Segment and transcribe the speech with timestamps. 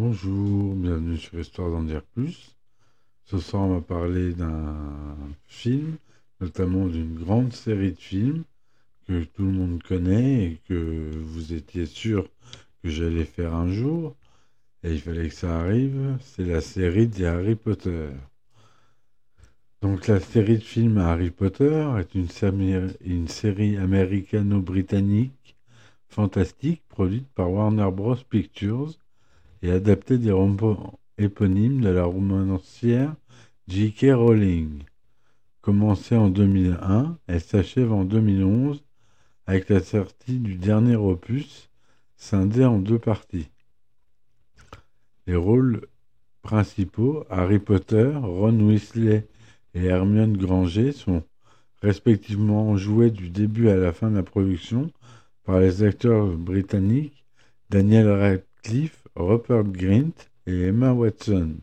[0.00, 2.54] Bonjour, bienvenue sur Histoire d'en dire plus.
[3.24, 5.16] Ce soir, on va parler d'un
[5.48, 5.96] film,
[6.40, 8.44] notamment d'une grande série de films
[9.08, 12.30] que tout le monde connaît et que vous étiez sûr
[12.80, 14.14] que j'allais faire un jour.
[14.84, 16.16] Et il fallait que ça arrive.
[16.20, 18.10] C'est la série des Harry Potter.
[19.82, 25.56] Donc la série de films Harry Potter est une, une série américano-britannique
[26.06, 28.14] fantastique produite par Warner Bros.
[28.14, 28.94] Pictures
[29.62, 33.14] et adapté des romans éponymes de la romancière
[33.68, 34.06] J.K.
[34.14, 34.82] Rowling.
[35.60, 38.84] Commencée en 2001, elle s'achève en 2011
[39.46, 41.70] avec la sortie du dernier opus,
[42.16, 43.50] scindé en deux parties.
[45.26, 45.86] Les rôles
[46.42, 49.26] principaux, Harry Potter, Ron Weasley
[49.74, 51.22] et Hermione Granger, sont
[51.82, 54.90] respectivement joués du début à la fin de la production
[55.44, 57.24] par les acteurs britanniques
[57.70, 60.12] Daniel Radcliffe, Rupert Grint
[60.46, 61.56] et Emma Watson.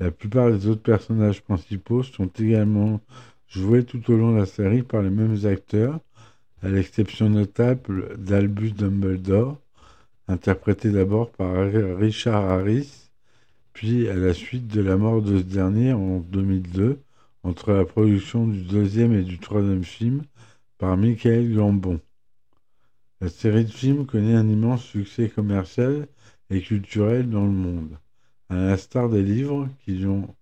[0.00, 3.00] La plupart des autres personnages principaux sont également
[3.48, 6.00] joués tout au long de la série par les mêmes acteurs,
[6.62, 9.58] à l'exception notable d'Albus Dumbledore,
[10.28, 13.10] interprété d'abord par Richard Harris,
[13.72, 16.98] puis à la suite de la mort de ce dernier en 2002,
[17.42, 20.22] entre la production du deuxième et du troisième film
[20.78, 22.00] par Michael Gambon.
[23.20, 26.08] La série de films connaît un immense succès commercial
[26.50, 27.98] et culturels dans le monde,
[28.48, 29.68] à l'instar des livres
[30.06, 30.34] ont,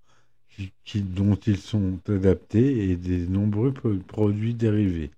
[0.84, 3.72] qui, dont ils sont adaptés et des nombreux
[4.06, 5.10] produits dérivés.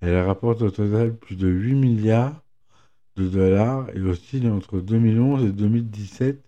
[0.00, 2.42] Elle rapporte au total plus de 8 milliards
[3.16, 6.42] de dollars et oscille entre 2011 et 2017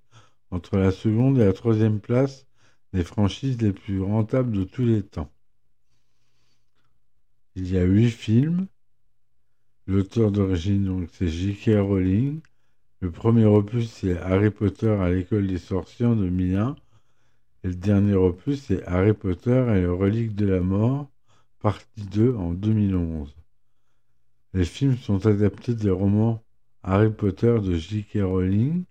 [0.51, 2.47] entre la seconde et la troisième place
[2.93, 5.31] des franchises les plus rentables de tous les temps.
[7.55, 8.67] Il y a huit films.
[9.87, 11.81] L'auteur d'origine, donc, c'est J.K.
[11.81, 12.41] Rowling.
[13.03, 16.77] Le premier opus, c'est Harry Potter à l'école des sorciers en 2001.
[17.65, 21.11] Et le dernier opus, c'est Harry Potter et le relique de la mort,
[21.59, 23.35] partie 2 en 2011.
[24.55, 26.45] Les films sont adaptés des romans
[26.85, 28.19] Harry Potter de J.K.
[28.23, 28.85] Rowling.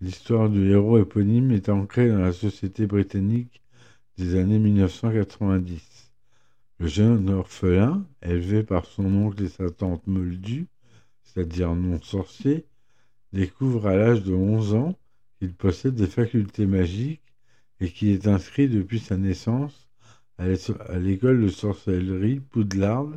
[0.00, 3.60] L'histoire du héros éponyme est ancrée dans la société britannique
[4.18, 6.12] des années 1990.
[6.78, 10.68] Le jeune orphelin, élevé par son oncle et sa tante Moldu,
[11.24, 12.66] c'est-à-dire non sorcier,
[13.32, 14.98] découvre à l'âge de 11 ans
[15.38, 17.22] qu'il possède des facultés magiques
[17.80, 19.88] et qu'il est inscrit depuis sa naissance
[20.38, 23.08] à l'école de sorcellerie Poudlard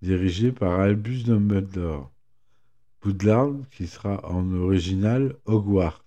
[0.00, 2.10] dirigée par Albus Dumbledore.
[3.00, 6.04] Poudlard qui sera en original Hogwarts.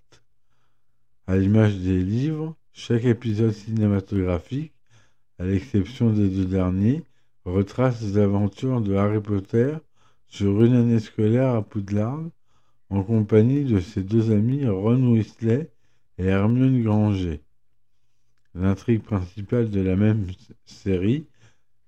[1.26, 4.72] À l'image des livres, chaque épisode cinématographique,
[5.38, 7.02] à l'exception des deux derniers,
[7.44, 9.76] retrace les aventures de Harry Potter
[10.28, 12.24] sur une année scolaire à Poudlard
[12.90, 15.70] en compagnie de ses deux amis Ron Weasley
[16.18, 17.42] et Hermione Granger.
[18.54, 20.26] L'intrigue principale de la même
[20.64, 21.26] série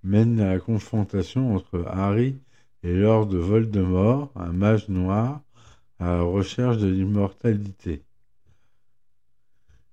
[0.03, 2.37] mène à la confrontation entre Harry
[2.82, 5.41] et Lord Voldemort, un mage noir,
[5.98, 8.03] à la recherche de l'immortalité.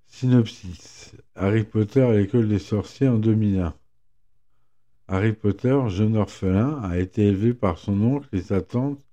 [0.07, 3.73] Synopsis Harry Potter à l'école des sorciers en 2001.
[5.07, 9.04] Harry Potter, jeune orphelin, a été élevé par son oncle et sa tante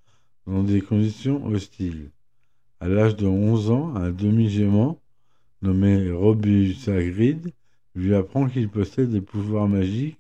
[0.47, 2.11] dans des conditions hostiles.
[2.81, 4.99] À l'âge de 11 ans, un demi-géant
[5.63, 7.53] nommé Robus Hagrid
[7.95, 10.19] lui apprend qu'il possède des pouvoirs magiques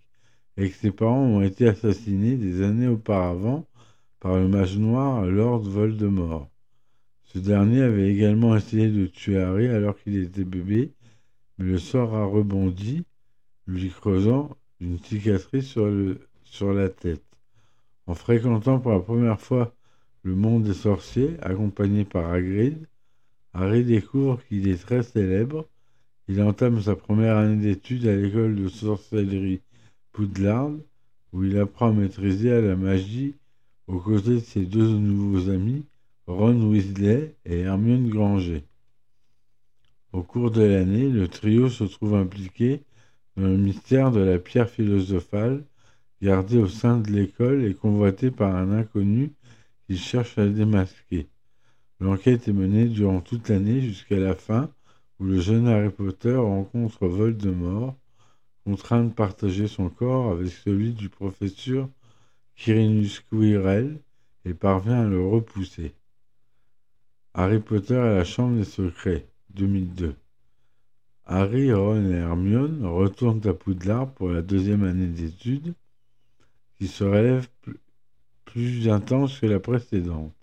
[0.56, 3.66] et que ses parents ont été assassinés des années auparavant
[4.21, 6.49] par le mage noir Lord Voldemort.
[7.25, 10.93] Ce dernier avait également essayé de tuer Harry alors qu'il était bébé,
[11.59, 13.05] mais le sort a rebondi,
[13.66, 15.77] lui creusant une cicatrice
[16.44, 17.25] sur la tête.
[18.06, 19.75] En fréquentant pour la première fois
[20.22, 22.87] le monde des sorciers, accompagné par Hagrid,
[23.55, 25.69] Harry découvre qu'il est très célèbre.
[26.28, 29.61] Il entame sa première année d'études à l'école de sorcellerie
[30.12, 30.71] Poudlard,
[31.32, 33.34] où il apprend à maîtriser la magie
[33.87, 35.84] aux côtés de ses deux nouveaux amis,
[36.27, 38.65] Ron Weasley et Hermione Granger.
[40.12, 42.82] Au cours de l'année, le trio se trouve impliqué
[43.37, 45.64] dans le mystère de la pierre philosophale,
[46.20, 49.32] gardée au sein de l'école et convoitée par un inconnu
[49.99, 51.29] cherche à démasquer.
[52.00, 54.71] L'enquête est menée durant toute l'année jusqu'à la fin
[55.19, 57.94] où le jeune Harry Potter rencontre Voldemort,
[58.65, 61.89] contraint de partager son corps avec celui du professeur
[62.56, 64.00] Quirinus Quirrell
[64.44, 65.94] et parvient à le repousser.
[67.35, 70.17] Harry Potter à la Chambre des Secrets, 2002.
[71.25, 75.75] Harry, Ron et Hermione retournent à Poudlard pour la deuxième année d'études,
[76.77, 77.49] qui se relève
[78.52, 80.34] plus intense que la précédente.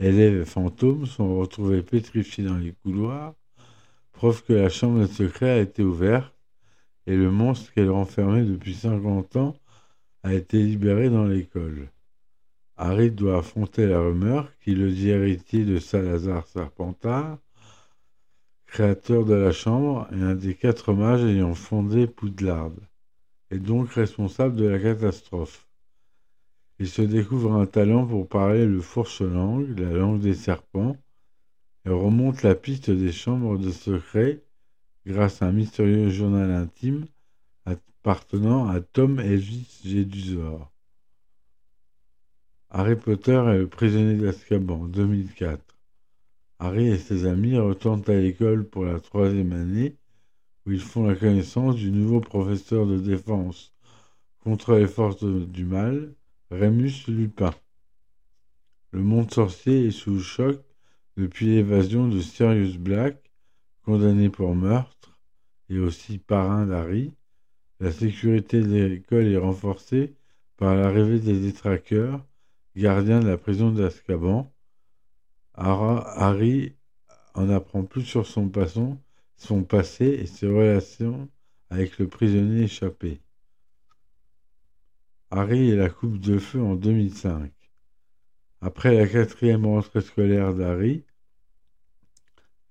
[0.00, 3.32] élèves et fantômes sont retrouvés pétrifiés dans les couloirs,
[4.10, 6.34] preuve que la chambre de secret a été ouverte
[7.06, 9.56] et le monstre qu'elle renfermait depuis 50 ans
[10.24, 11.90] a été libéré dans l'école.
[12.76, 17.38] Harry doit affronter la rumeur qu'il le dit héritier de Salazar Serpentard,
[18.66, 22.72] créateur de la chambre et un des quatre mages ayant fondé Poudlard,
[23.52, 25.67] et donc responsable de la catastrophe.
[26.80, 30.96] Il se découvre un talent pour parler le fourche-langue, la langue des serpents,
[31.84, 34.44] et remonte la piste des chambres de secret
[35.04, 37.06] grâce à un mystérieux journal intime
[37.64, 40.70] appartenant à Tom Elvis Jedusor.
[42.70, 45.60] Harry Potter est le prisonnier d'Azkaban, 2004.
[46.60, 49.96] Harry et ses amis retournent à l'école pour la troisième année,
[50.64, 53.74] où ils font la connaissance du nouveau professeur de défense
[54.44, 56.14] contre les forces du mal,
[56.50, 57.54] Rémus Lupin.
[58.92, 60.58] Le monde sorcier est sous choc
[61.18, 63.30] depuis l'évasion de Sirius Black,
[63.82, 65.20] condamné pour meurtre,
[65.68, 67.12] et aussi parrain d'Harry.
[67.80, 70.14] La sécurité de l'école est renforcée
[70.56, 72.24] par l'arrivée des détraqueurs
[72.74, 74.50] gardien de la prison d'Azkaban.
[75.52, 76.76] Harry
[77.34, 81.28] en apprend plus sur son passé et ses relations
[81.68, 83.20] avec le prisonnier échappé.
[85.30, 87.52] Harry et la coupe de feu en 2005.
[88.62, 91.04] Après la quatrième rentrée scolaire d'Harry,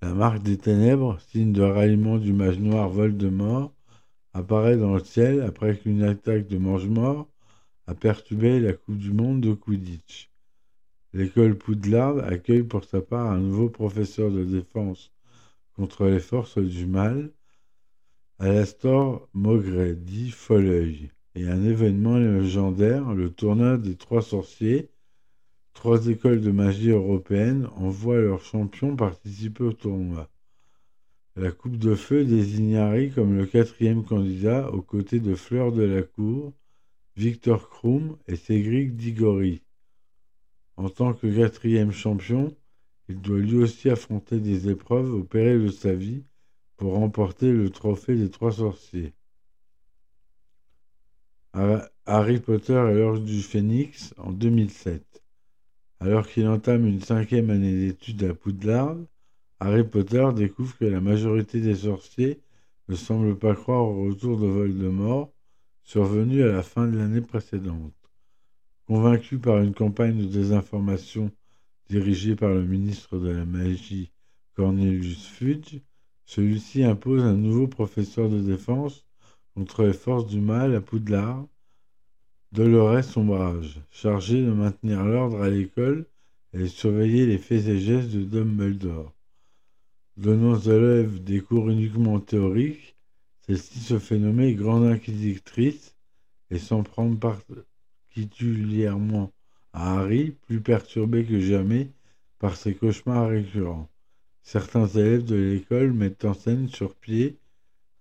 [0.01, 3.75] la marque des ténèbres, signe de ralliement du mage noir Voldemort,
[4.33, 7.29] apparaît dans le ciel après qu'une attaque de mange-mort
[7.85, 10.31] a perturbé la Coupe du Monde de Quidditch.
[11.13, 15.11] L'école Poudlard accueille pour sa part un nouveau professeur de défense
[15.73, 17.31] contre les forces du mal,
[18.39, 24.89] Alastor Maugret, dit Folleuil, et un événement légendaire, le tournoi des trois sorciers.
[25.73, 30.31] Trois écoles de magie européennes envoient leurs champions participer au tournoi.
[31.35, 35.83] La Coupe de Feu désigne Harry comme le quatrième candidat aux côtés de Fleur de
[35.83, 36.53] la Cour,
[37.15, 39.61] Victor Krum et Cédric Diggory.
[40.75, 42.55] En tant que quatrième champion,
[43.09, 46.23] il doit lui aussi affronter des épreuves au péril de sa vie
[46.77, 49.13] pour remporter le trophée des trois sorciers.
[52.05, 55.23] Harry Potter et l'Orge du Phénix en 2007.
[55.99, 58.95] Alors qu'il entame une cinquième année d'études à Poudlard,
[59.59, 62.41] Harry Potter découvre que la majorité des sorciers
[62.89, 65.31] ne semblent pas croire au retour de Voldemort
[65.83, 67.95] survenu à la fin de l'année précédente.
[68.85, 71.31] Convaincu par une campagne de désinformation
[71.89, 74.11] dirigée par le ministre de la Magie
[74.53, 75.79] Cornelius Fudge,
[76.23, 79.06] celui-ci impose un nouveau professeur de défense
[79.57, 81.47] contre les forces du mal à Poudlard,
[82.51, 86.05] Dolores Ombrage, chargé de maintenir l'ordre à l'école
[86.53, 89.11] et de surveiller les faits et gestes de Dumbledore.
[90.15, 92.95] Donnant aux élèves des cours uniquement théoriques,
[93.47, 95.95] celle-ci se fait nommer Grande Inquisitrice
[96.51, 99.31] et s'en prend particulièrement
[99.73, 101.89] à Harry, plus perturbé que jamais
[102.37, 103.89] par ses cauchemars récurrents.
[104.43, 107.39] Certains élèves de l'école mettent en scène sur pied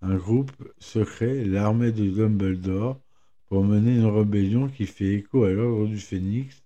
[0.09, 2.99] un groupe secret, l'armée de Dumbledore,
[3.47, 6.63] pour mener une rébellion qui fait écho à l'ordre du Phénix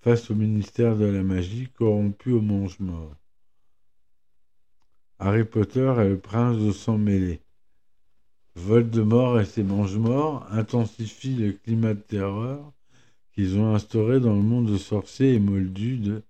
[0.00, 3.14] face au ministère de la magie corrompu au mange-mort.
[5.18, 7.40] Harry Potter est le prince de sang mêlé.
[8.56, 12.72] Voldemort et ses mange-morts intensifient le climat de terreur
[13.32, 16.22] qu'ils ont instauré dans le monde de sorciers et moldus de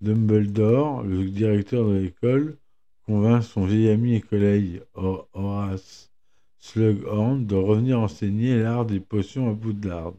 [0.00, 2.58] Dumbledore, le directeur de l'école,
[3.06, 6.10] convainc son vieil ami et collègue Horace
[6.58, 10.14] Slughorn de revenir enseigner l'art des potions à Poudlard.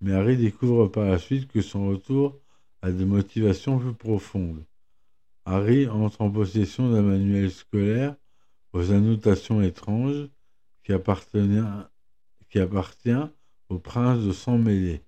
[0.00, 2.40] Mais Harry découvre par la suite que son retour
[2.82, 4.64] a des motivations plus profondes.
[5.44, 8.16] Harry entre en possession d'un manuel scolaire
[8.72, 10.28] aux annotations étranges
[10.82, 11.50] qui, appartient
[13.68, 15.02] au prince de sang mêlé.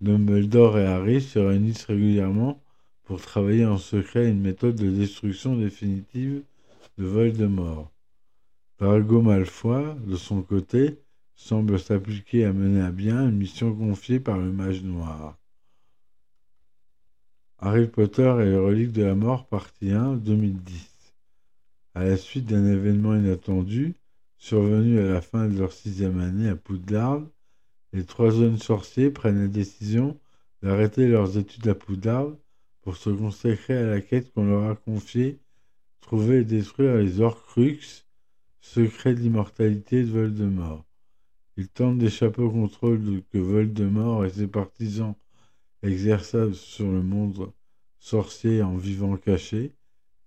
[0.00, 2.63] Dumbledore et Harry se réunissent régulièrement
[3.04, 6.42] pour travailler en secret une méthode de destruction définitive
[6.98, 7.90] de Voldemort.
[8.78, 10.98] Drago Malfoy, de son côté,
[11.34, 15.36] semble s'appliquer à mener à bien une mission confiée par le mage noir.
[17.58, 20.90] Harry Potter et les reliques de la mort, partie 1, 2010.
[21.94, 23.94] À la suite d'un événement inattendu,
[24.44, 27.22] Survenus à la fin de leur sixième année à Poudlard,
[27.94, 30.20] les trois jeunes sorciers prennent la décision
[30.62, 32.28] d'arrêter leurs études à Poudlard
[32.84, 35.40] pour se consacrer à la quête qu'on leur a confiée,
[36.02, 38.06] trouver et détruire les Horcruxes,
[38.60, 40.84] secret de l'immortalité de Voldemort.
[41.56, 45.14] Ils tentent d'échapper au contrôle que Voldemort et ses partisans
[45.82, 47.50] exercent sur le monde
[47.98, 49.72] sorciers en vivant cachés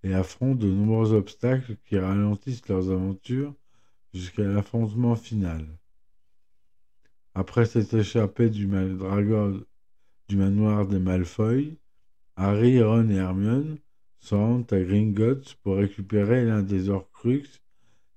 [0.03, 3.53] et affrontent de nombreux obstacles qui ralentissent leurs aventures
[4.15, 5.67] jusqu'à l'affrontement final.
[7.35, 11.77] Après s'être échappé du, du manoir des Malfoy,
[12.39, 13.79] Harry, Ron et Hermione
[14.19, 17.63] se rendent à Gringotts pour récupérer l'un des Horcruxes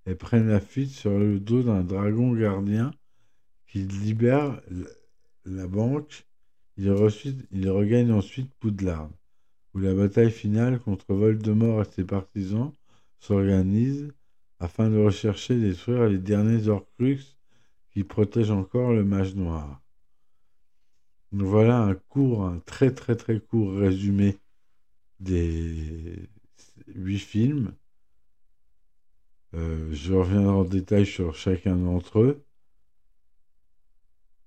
[0.04, 2.90] et prennent la fuite sur le dos d'un dragon gardien
[3.66, 4.60] qui libère
[5.46, 6.26] la banque.
[6.76, 9.10] Ils, regagnent ensuite Poudlard,
[9.72, 12.72] où la bataille finale contre Voldemort et ses partisans
[13.20, 14.12] s'organise
[14.58, 17.38] afin de rechercher et détruire les derniers Horcruxes
[17.90, 19.80] qui protègent encore le mage noir.
[21.32, 24.38] Voilà un court, un très très très court résumé
[25.20, 26.28] des
[26.88, 27.75] huit films.
[29.54, 32.44] Euh, je reviendrai en détail sur chacun d'entre eux.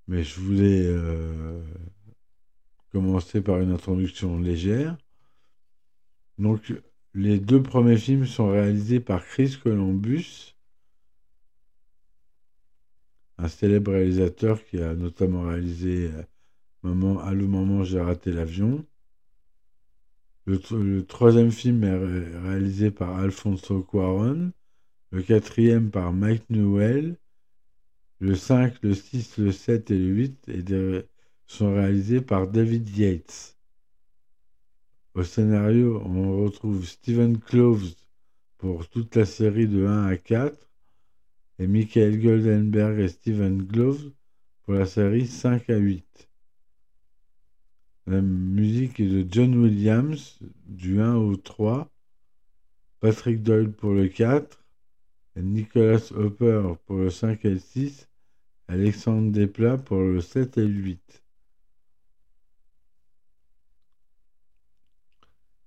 [0.08, 1.62] Mais je voulais euh,
[2.92, 4.98] commencer par une introduction légère.
[6.38, 6.74] Donc,
[7.14, 10.56] les deux premiers films sont réalisés par Chris Columbus,
[13.38, 16.24] un célèbre réalisateur qui a notamment réalisé euh,
[16.84, 18.86] Maman, Allô maman, j'ai raté l'avion.
[20.46, 24.52] Le, troisième film est réalisé par Alfonso Cuaron,
[25.12, 27.16] le quatrième par Mike Newell,
[28.20, 31.08] le 5, le 6, le 7 et le 8
[31.46, 33.58] sont réalisés par David Yates.
[35.14, 37.94] Au scénario, on retrouve Stephen Cloves
[38.58, 40.68] pour toute la série de 1 à 4
[41.60, 44.12] et Michael Goldenberg et Stephen Gloves
[44.64, 46.30] pour la série 5 à 8.
[48.06, 51.90] La musique est de John Williams du 1 au 3,
[53.00, 54.62] Patrick Doyle pour le 4,
[55.38, 58.10] et Nicholas Hopper pour le 5 et le 6,
[58.68, 61.24] Alexandre Desplat pour le 7 et le 8.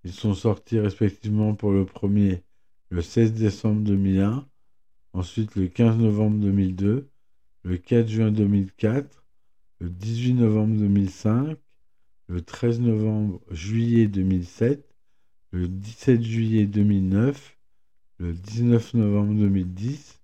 [0.05, 2.45] Ils sont sortis respectivement pour le premier
[2.91, 4.47] le 16 décembre 2001,
[5.15, 7.09] ensuite le 15 novembre 2002,
[7.63, 9.25] le 4 juin 2004,
[9.81, 11.59] le 18 novembre 2005,
[12.29, 14.85] le 13 novembre juillet 2007,
[15.53, 17.57] le 17 juillet 2009,
[18.19, 20.21] le 19 novembre 2010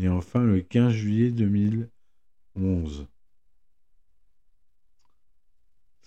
[0.00, 3.06] et enfin le 15 juillet 2011.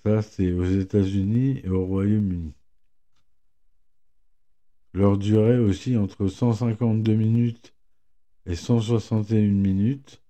[0.04, 2.54] Ça, c'est aux États-Unis et au Royaume-Uni.
[4.94, 7.74] Leur durée aussi entre 152 minutes
[8.46, 10.22] et 161 minutes.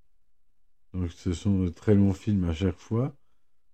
[0.93, 3.15] Donc ce sont de très longs films à chaque fois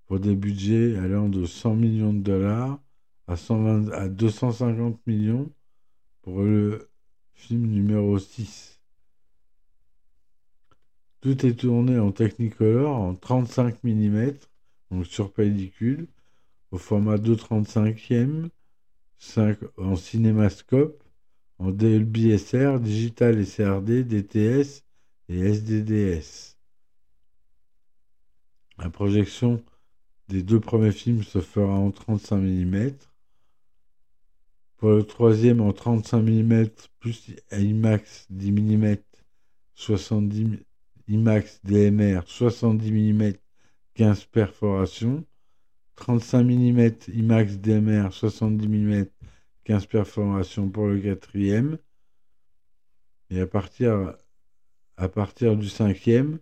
[0.07, 2.79] pour des budgets allant de 100 millions de dollars
[3.27, 5.51] à, 120, à 250 millions
[6.21, 6.89] pour le
[7.33, 8.81] film numéro 6.
[11.21, 14.31] Tout est tourné en Technicolor en 35 mm,
[14.91, 16.07] donc sur pellicule,
[16.71, 18.49] au format 2,35e,
[19.17, 21.03] 5 en cinémascope,
[21.59, 24.83] en DLBSR, digital CRD, DTS
[25.27, 26.55] et SDDS.
[28.77, 29.63] La projection
[30.27, 32.91] des deux premiers films se fera en 35 mm.
[34.77, 36.67] Pour le troisième en 35 mm
[36.99, 38.97] plus IMAX 10 mm
[39.75, 40.59] 70
[41.07, 43.33] IMAX DMR 70 mm
[43.95, 45.25] 15 perforations.
[45.95, 49.05] 35 mm IMAX DMR 70 mm
[49.63, 51.77] 15 perforations pour le quatrième.
[53.29, 54.15] Et à partir,
[54.97, 56.39] à partir du cinquième,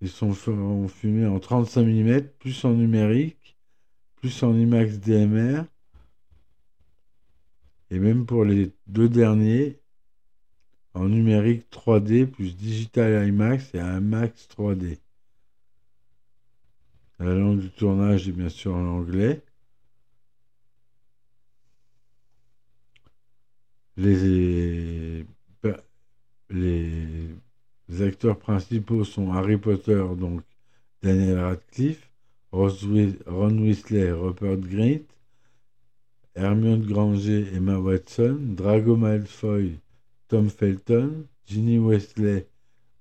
[0.00, 3.56] ils sont fumés en 35 mm, plus en numérique,
[4.16, 5.64] plus en IMAX DMR.
[7.90, 9.80] Et même pour les deux derniers,
[10.94, 14.98] en numérique 3D plus digital IMAX et IMAX 3D.
[17.18, 19.42] La langue du tournage est bien sûr en anglais.
[23.96, 25.24] Les,
[26.50, 27.34] les
[27.88, 30.42] les acteurs principaux sont Harry Potter, donc
[31.02, 32.10] Daniel Radcliffe,
[32.52, 35.04] Ron Weasley, Rupert Grint,
[36.34, 39.78] Hermione Granger, Emma Watson, Drago Malfoy,
[40.28, 42.46] Tom Felton, Ginny Wesley,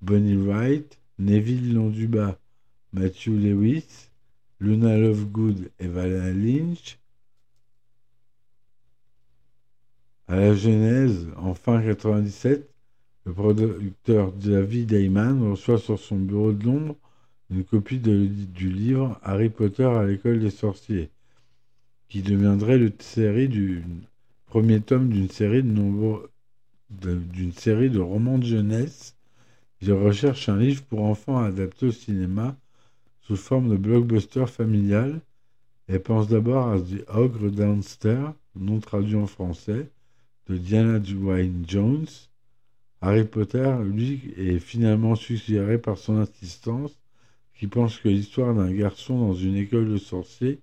[0.01, 2.39] Bonnie Wright, Neville Londuba,
[2.93, 4.09] Matthew Lewis,
[4.59, 6.99] Luna Lovegood et Vala Lynch.
[10.27, 12.69] À la Genèse, en fin 97,
[13.27, 16.95] le producteur David Heyman reçoit sur son bureau de Londres
[17.49, 21.09] une copie du livre Harry Potter à l'école des sorciers,
[22.07, 22.89] qui deviendrait le
[24.45, 25.63] premier tome d'une série
[27.89, 29.17] de romans de jeunesse.
[29.81, 32.55] Il recherche un livre pour enfants adapté au cinéma
[33.19, 35.19] sous forme de blockbuster familial
[35.89, 39.89] Elle pense d'abord à The Ogre Downstairs, non traduit en français,
[40.47, 42.07] de Diana Dwayne Jones.
[43.01, 46.97] Harry Potter, lui, est finalement suggéré par son assistance,
[47.53, 50.59] qui pense que l'histoire d'un garçon dans une école de sorciers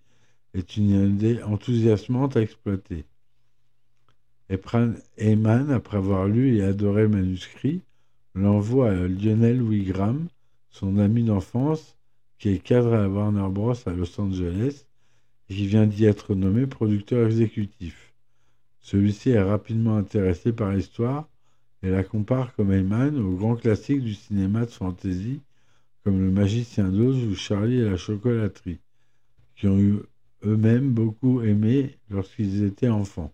[0.52, 3.04] est une idée enthousiasmante à exploiter.
[5.16, 7.82] Heyman, après avoir lu et adoré le manuscrit,
[8.34, 10.28] l'envoie à Lionel Wigram,
[10.70, 11.96] son ami d'enfance,
[12.38, 13.74] qui est cadre à Warner Bros.
[13.86, 14.86] à Los Angeles
[15.48, 18.12] et qui vient d'y être nommé producteur exécutif.
[18.80, 21.28] Celui-ci est rapidement intéressé par l'histoire
[21.84, 25.42] et la compare comme Heyman aux grands classiques du cinéma de fantasy
[26.02, 28.78] comme Le Magicien d'Oz ou Charlie et la chocolaterie,
[29.56, 30.00] qui ont eu
[30.44, 33.32] eux-mêmes beaucoup aimé lorsqu'ils étaient enfants.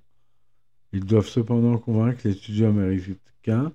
[0.93, 3.73] Ils doivent cependant convaincre les studios américains,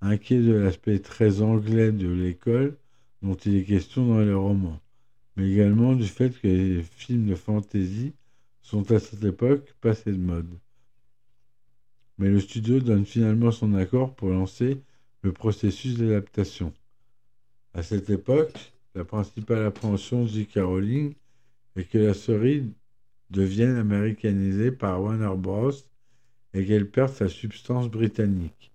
[0.00, 2.76] inquiets de l'aspect très anglais de l'école
[3.22, 4.80] dont il est question dans les romans,
[5.36, 8.12] mais également du fait que les films de fantasy
[8.62, 10.50] sont à cette époque passés de mode.
[12.18, 14.80] Mais le studio donne finalement son accord pour lancer
[15.22, 16.72] le processus d'adaptation.
[17.74, 20.60] À cette époque, la principale appréhension de J.K.
[20.60, 21.14] Rowling
[21.76, 22.72] est que la série
[23.30, 25.72] devienne américanisée par Warner Bros.
[26.54, 28.72] et qu'elle perde sa substance britannique.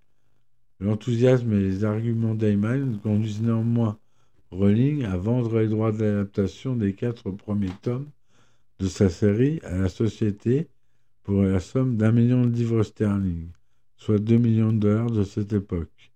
[0.79, 3.98] L'enthousiasme et les arguments d'Ayman conduisent néanmoins
[4.51, 8.10] Rowling à vendre les droits d'adaptation des quatre premiers tomes
[8.79, 10.67] de sa série à la société
[11.23, 13.49] pour la somme d'un million de livres sterling,
[13.95, 16.11] soit 2 millions de dollars de cette époque.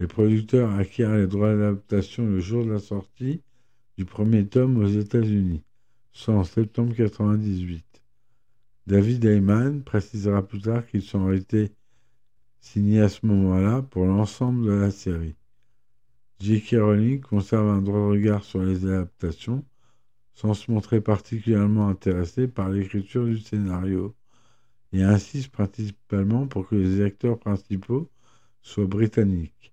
[0.00, 3.42] Les producteurs acquièrent les droits d'adaptation le jour de la sortie
[3.98, 5.62] du premier tome aux États-Unis,
[6.12, 7.84] soit en septembre 1998.
[8.86, 11.72] David Heyman précisera plus tard qu'ils sont été
[12.58, 15.36] signés à ce moment-là pour l'ensemble de la série.
[16.40, 16.76] J.K.
[16.80, 19.64] Rowling conserve un droit de regard sur les adaptations,
[20.34, 24.16] sans se montrer particulièrement intéressé par l'écriture du scénario,
[24.92, 28.10] et insiste principalement pour que les acteurs principaux
[28.60, 29.72] soient britanniques.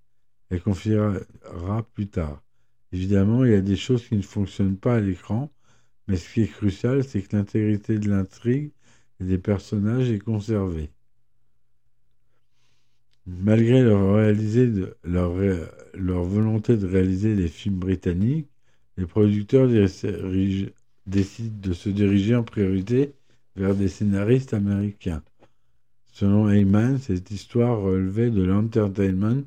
[0.50, 1.14] Elle confiera
[1.94, 2.42] plus tard.
[2.92, 5.52] Évidemment, il y a des choses qui ne fonctionnent pas à l'écran,
[6.08, 8.72] mais ce qui est crucial, c'est que l'intégrité de l'intrigue
[9.20, 10.90] et des personnages est conservée.
[13.28, 14.18] Malgré leur,
[15.04, 18.50] leur, volonté de réaliser des films britanniques,
[18.98, 19.68] les producteurs
[21.06, 23.14] décident de se diriger en priorité
[23.56, 25.22] vers des scénaristes américains.
[26.12, 29.44] Selon Heyman, cette histoire relevait de l'entertainment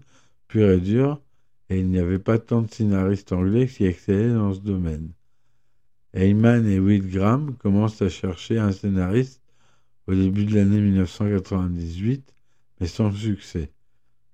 [0.49, 1.21] pur et dur,
[1.69, 5.11] et il n'y avait pas tant de scénaristes anglais qui excellaient dans ce domaine.
[6.15, 9.43] Heyman et Will Graham commencent à chercher un scénariste
[10.07, 12.35] au début de l'année 1998,
[12.81, 13.71] mais sans succès.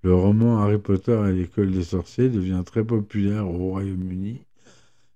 [0.01, 4.41] Le roman Harry Potter et l'école des sorciers devient très populaire au Royaume-Uni,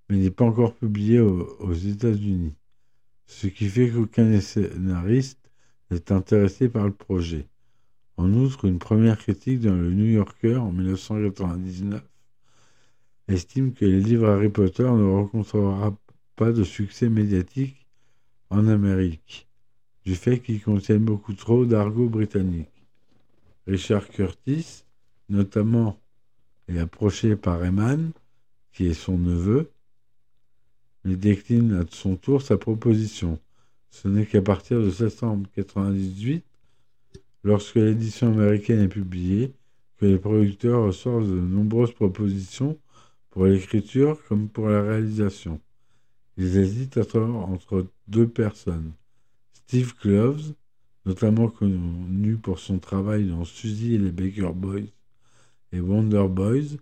[0.10, 2.54] mais n'est pas encore publié aux États-Unis,
[3.26, 5.40] ce qui fait qu'aucun scénariste
[5.92, 7.48] n'est intéressé par le projet.
[8.18, 12.04] En outre, une première critique dans le New Yorker en 1999
[13.28, 15.98] estime que les livres Harry Potter ne rencontrera
[16.36, 17.88] pas de succès médiatique
[18.50, 19.48] en Amérique,
[20.06, 22.70] du fait qu'ils contiennent beaucoup trop d'argot britannique.
[23.66, 24.84] Richard Curtis,
[25.30, 26.00] notamment,
[26.68, 28.12] est approché par Eman,
[28.72, 29.72] qui est son neveu,
[31.04, 33.40] mais décline à son tour sa proposition.
[33.90, 36.44] Ce n'est qu'à partir de septembre 1998
[37.44, 39.54] lorsque l'édition américaine est publiée,
[39.98, 42.78] que les producteurs reçoivent de nombreuses propositions
[43.30, 45.60] pour l'écriture comme pour la réalisation.
[46.38, 48.94] Ils hésitent alors entre deux personnes.
[49.54, 50.54] Steve Kloves,
[51.06, 54.90] notamment connu pour son travail dans Suzy et les Baker Boys
[55.72, 56.78] et Wonder Boys,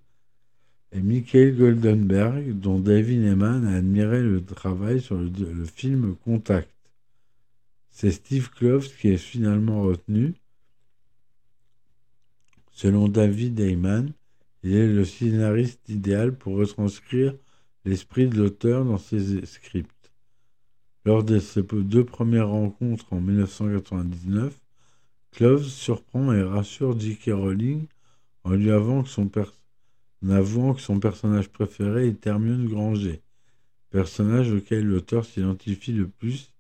[0.92, 6.70] et Michael Goldenberg, dont David Neyman a admiré le travail sur le, film Contact.
[7.90, 10.34] C'est Steve Kloves qui est finalement retenu,
[12.82, 14.12] Selon David Heyman,
[14.64, 17.36] il est le scénariste idéal pour retranscrire
[17.86, 20.12] l'esprit de l'auteur dans ses scripts.
[21.06, 24.60] Lors de ses deux premières rencontres en 1999,
[25.32, 27.32] Cloves surprend et rassure J.K.
[27.34, 27.86] Rowling
[28.44, 29.28] en lui avouant que, son
[30.30, 33.22] avouant que son personnage préféré est Hermione Granger,
[33.90, 36.54] personnage auquel l'auteur s'identifie le plus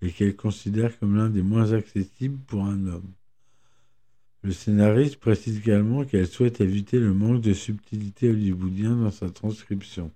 [0.00, 3.12] et qu'elle considère comme l'un des moins accessibles pour un homme.
[4.42, 10.10] Le scénariste précise également qu'elle souhaite éviter le manque de subtilité hollywoodien dans sa transcription.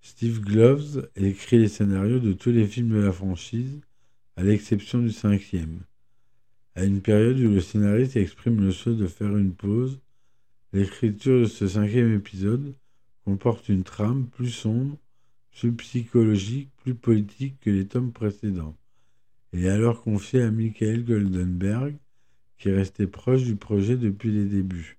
[0.00, 3.80] Steve Gloves écrit les scénarios de tous les films de la franchise,
[4.36, 5.80] à l'exception du cinquième.
[6.74, 10.00] À une période où le scénariste exprime le souhait de faire une pause,
[10.72, 12.74] l'écriture de ce cinquième épisode
[13.24, 14.96] comporte une trame plus sombre,
[15.52, 18.76] plus psychologique, plus politique que les tomes précédents.
[19.52, 21.96] Est alors confié à Michael Goldenberg,
[22.58, 24.98] qui est resté proche du projet depuis les débuts.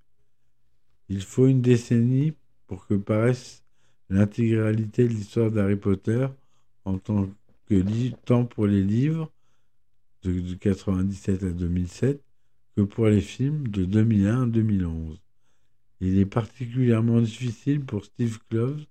[1.10, 2.34] Il faut une décennie
[2.65, 3.63] pour que paraisse
[4.10, 6.27] l'intégralité de l'histoire d'Harry Potter
[6.86, 7.30] en tant
[7.67, 9.32] que tant pour les livres
[10.23, 12.21] de, 1997 à 2007
[12.75, 15.21] que pour les films de 2001 à 2011.
[15.99, 18.86] Il est particulièrement difficile pour Steve Kloves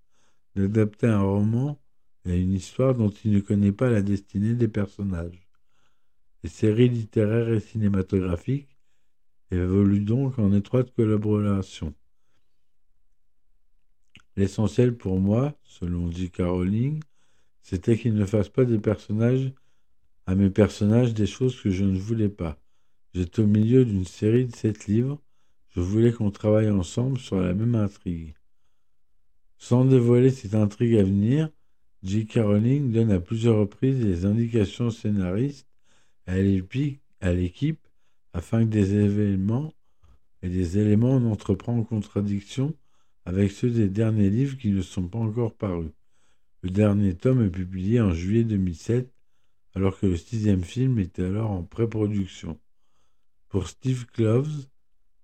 [0.54, 1.78] d'adapter un roman
[2.24, 5.46] à une histoire dont il ne connaît pas la destinée des personnages.
[6.42, 8.76] Les séries littéraires et cinématographiques
[9.50, 11.94] évoluent donc en étroite collaboration.
[14.36, 16.38] L'essentiel pour moi, selon J.K.
[16.40, 17.02] Rowling,
[17.62, 19.52] c'était qu'il ne fasse pas des personnages
[20.26, 22.58] à mes personnages des choses que je ne voulais pas.
[23.14, 25.22] J'étais au milieu d'une série de sept livres.
[25.76, 28.34] Je voulais qu'on travaille ensemble sur la même intrigue.
[29.58, 31.50] Sans dévoiler cette intrigue à venir,
[32.02, 32.38] J.K.
[32.38, 35.68] Rowling donne à plusieurs reprises des indications scénaristes
[36.24, 37.86] à l'équipe
[38.32, 39.74] afin que des événements
[40.40, 42.74] et des éléments n'entrent pas en contradiction
[43.26, 45.90] avec ceux des derniers livres qui ne sont pas encore parus.
[46.62, 49.12] Le dernier tome est publié en juillet 2007,
[49.74, 52.58] alors que le sixième film était alors en pré-production.
[53.48, 54.66] Pour Steve Kloves,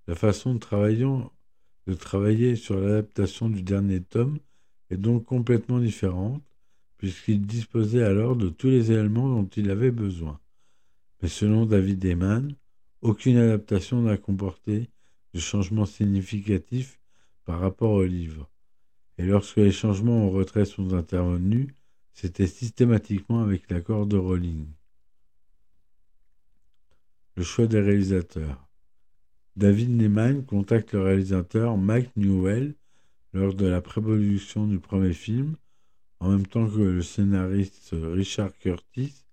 [0.06, 0.58] la façon de
[1.94, 4.38] travailler, sur l'adaptation du dernier tome
[4.90, 6.42] est donc complètement différente,
[6.98, 10.40] puisqu'il disposait alors de tous les éléments dont il avait besoin.
[11.20, 12.54] Mais selon David Eman,
[13.00, 14.90] aucune adaptation n'a comporté
[15.34, 17.00] de changements significatifs
[17.44, 18.48] par rapport au livre.
[19.18, 21.68] Et lorsque les changements au retrait sont intervenus,
[22.12, 24.66] c'était systématiquement avec l'accord de Rowling.
[27.36, 28.68] Le choix des réalisateurs.
[29.56, 32.74] David Neyman contacte le réalisateur Mike Newell
[33.34, 35.56] lors de la pré-production du premier film,
[36.20, 39.24] en même temps que le scénariste Richard Curtis,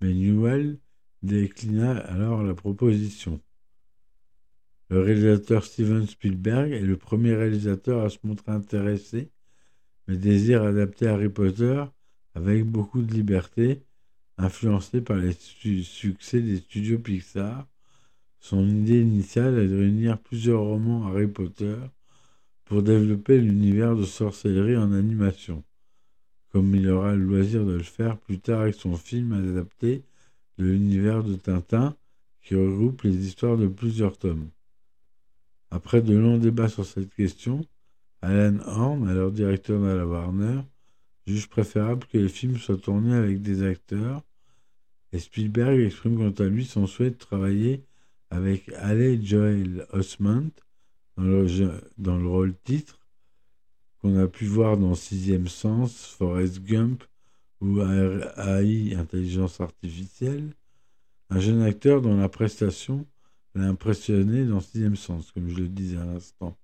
[0.00, 0.78] mais Newell
[1.22, 3.40] déclina alors la proposition.
[4.90, 9.30] Le réalisateur Steven Spielberg est le premier réalisateur à se montrer intéressé,
[10.06, 11.82] mais désire adapter Harry Potter
[12.34, 13.82] avec beaucoup de liberté,
[14.36, 17.66] influencé par les succès des studios Pixar.
[18.44, 21.76] Son idée initiale est de réunir plusieurs romans Harry Potter
[22.66, 25.64] pour développer l'univers de sorcellerie en animation,
[26.50, 30.02] comme il aura le loisir de le faire plus tard avec son film adapté
[30.58, 31.96] de l'univers de Tintin
[32.42, 34.50] qui regroupe les histoires de plusieurs tomes.
[35.70, 37.64] Après de longs débats sur cette question,
[38.20, 40.60] Alan Horn, alors directeur de la Warner,
[41.26, 44.20] juge préférable que les films soient tournés avec des acteurs,
[45.12, 47.82] et Spielberg exprime quant à lui son souhait de travailler
[48.34, 50.50] avec Haley Joel Osment
[51.16, 52.98] dans le, rôle titre,
[53.98, 57.04] qu'on a pu voir dans Sixième Sens, Forrest Gump
[57.60, 60.52] ou AI, Intelligence Artificielle,
[61.30, 63.06] un jeune acteur dont la prestation
[63.54, 66.58] l'a impressionné dans Sixième Sens, comme je le disais à l'instant.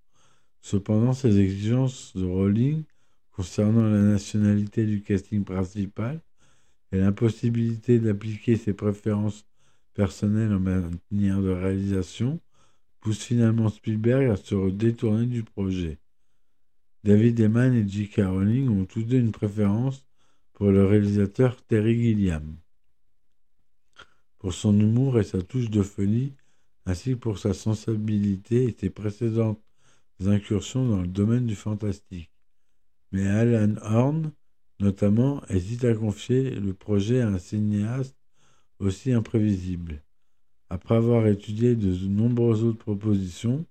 [0.62, 2.82] Cependant, ces exigences de Rowling
[3.30, 6.20] concernant la nationalité du casting principal
[6.90, 9.46] et l'impossibilité d'appliquer ses préférences
[9.94, 12.40] personnelles en matière de réalisation
[13.00, 15.98] poussent finalement Spielberg à se détourner du projet.
[17.02, 18.20] David Eman et J.K.
[18.26, 20.06] Rowling ont tous deux une préférence
[20.52, 22.56] pour le réalisateur Terry Gilliam.
[24.38, 26.34] Pour son humour et sa touche de folie,
[26.84, 29.62] ainsi que pour sa sensibilité et ses précédentes
[30.26, 32.30] incursions dans le domaine du fantastique.
[33.12, 34.32] Mais Alan Horn,
[34.78, 38.19] notamment, hésite à confier le projet à un cinéaste
[38.80, 40.02] aussi imprévisible.
[40.68, 43.64] Après avoir étudié de nombreuses autres propositions,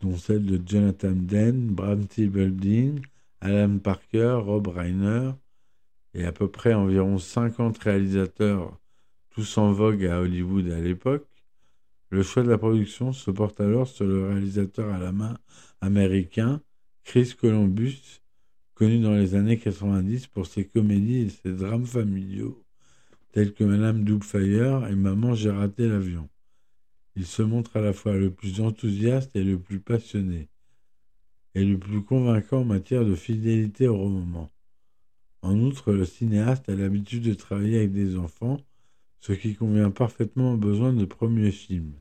[0.00, 3.00] dont celle de Jonathan Demme, Bram Building,
[3.40, 5.32] Alan Parker, Rob Reiner,
[6.14, 8.78] et à peu près environ 50 réalisateurs,
[9.30, 11.26] tous en vogue à Hollywood à l'époque,
[12.10, 15.36] le choix de la production se porte alors sur le réalisateur à la main
[15.80, 16.62] américain
[17.04, 18.22] Chris Columbus,
[18.74, 22.64] connu dans les années 90 pour ses comédies et ses drames familiaux,
[23.32, 26.28] tels que Madame Doubtfire et Maman j'ai raté l'avion.
[27.16, 30.48] Il se montre à la fois le plus enthousiaste et le plus passionné,
[31.54, 34.50] et le plus convaincant en matière de fidélité au roman.
[35.42, 38.60] En outre, le cinéaste a l'habitude de travailler avec des enfants
[39.20, 41.92] ce qui convient parfaitement aux besoins de premier film.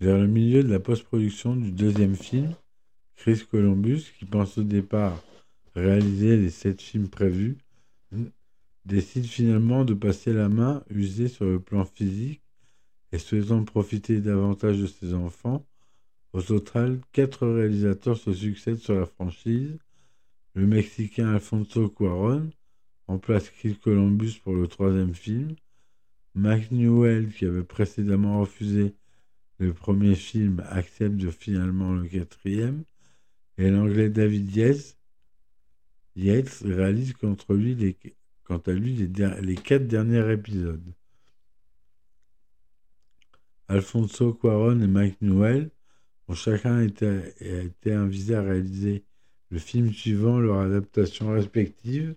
[0.00, 2.54] Vers le milieu de la post-production du deuxième film,
[3.14, 5.22] Chris Columbus, qui pense au départ
[5.76, 7.56] réaliser les sept films prévus,
[8.84, 12.42] décide finalement de passer la main usée sur le plan physique
[13.12, 15.64] et souhaitant profiter davantage de ses enfants.
[16.32, 19.78] Au total, quatre réalisateurs se succèdent sur la franchise,
[20.54, 22.50] Le Mexicain Alfonso Cuaron
[23.06, 25.54] remplace Chris Columbus pour le troisième film.
[26.34, 28.94] Mike Newell, qui avait précédemment refusé
[29.58, 32.84] le premier film, accepte finalement le quatrième.
[33.58, 34.96] Et l'anglais David Yates,
[36.16, 37.96] Yates réalise contre lui les,
[38.52, 40.92] quant à lui les, quatre derniers épisodes.
[43.68, 45.70] Alfonso Cuaron et Mike Newell
[46.28, 49.04] ont chacun été, été invités à réaliser
[49.50, 52.14] le film suivant leur adaptation respective,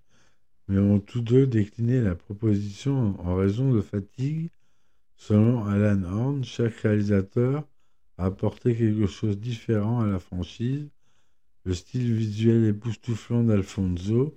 [0.67, 4.49] mais ont tous deux décliné la proposition en raison de fatigue.
[5.15, 7.65] Selon Alan Horn, chaque réalisateur
[8.17, 10.89] a apporté quelque chose de différent à la franchise.
[11.63, 14.35] Le style visuel époustouflant d'Alfonso,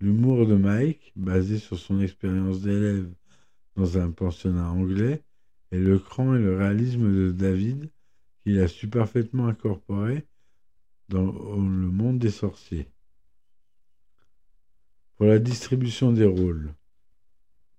[0.00, 3.10] l'humour de Mike, basé sur son expérience d'élève
[3.76, 5.22] dans un pensionnat anglais,
[5.72, 7.90] et le cran et le réalisme de David,
[8.42, 10.26] qu'il a su parfaitement incorporer
[11.08, 12.88] dans le monde des sorciers.
[15.16, 16.72] Pour la distribution des rôles,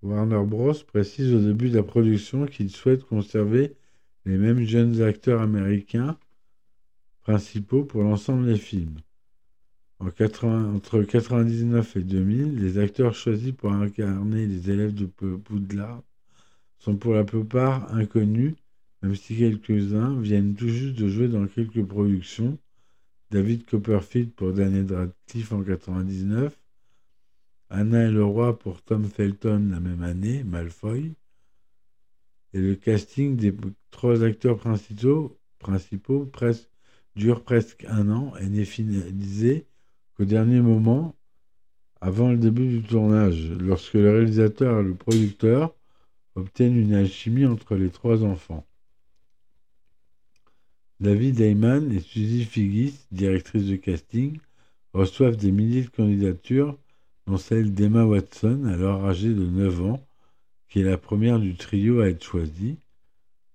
[0.02, 0.74] Warner Bros.
[0.86, 3.76] précise au début de la production qu'il souhaite conserver
[4.24, 6.18] les mêmes jeunes acteurs américains
[7.22, 8.96] principaux pour l'ensemble des films.
[10.02, 16.02] En 80, entre 1999 et 2000, les acteurs choisis pour incarner les élèves de Poudlard
[16.80, 18.54] sont pour la plupart inconnus,
[19.02, 22.58] même si quelques-uns viennent tout juste de jouer dans quelques productions.
[23.30, 26.58] David Copperfield pour Daniel Radcliffe en 1999,
[27.70, 31.12] Anna et le roi pour Tom Felton la même année, Malfoy,
[32.54, 33.54] et le casting des
[33.92, 35.38] trois acteurs principaux
[37.14, 39.64] dure presque un an et n'est finalisé
[40.16, 41.14] qu'au dernier moment,
[42.00, 45.74] avant le début du tournage, lorsque le réalisateur et le producteur
[46.34, 48.66] obtiennent une alchimie entre les trois enfants.
[51.00, 54.38] David Heyman et Suzy Figgis, directrice de casting,
[54.92, 56.78] reçoivent des milliers de candidatures,
[57.26, 60.06] dont celle d'Emma Watson, alors âgée de 9 ans,
[60.68, 62.78] qui est la première du trio à être choisie,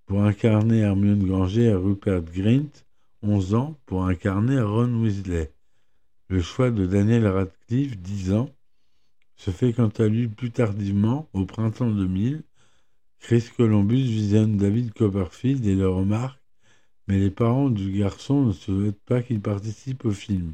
[0.06, 2.84] pour incarner Hermione Granger et Rupert Grint,
[3.22, 5.50] 11 ans, pour incarner Ron Weasley.
[6.30, 8.50] Le choix de Daniel Radcliffe, 10 ans,
[9.36, 12.42] se fait quant à lui plus tardivement, au printemps 2000,
[13.18, 16.42] Chris Columbus visionne David Copperfield et le remarque,
[17.06, 20.52] mais les parents du garçon ne souhaitent pas qu'il participe au film.